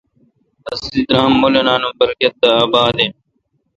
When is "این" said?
2.99-3.11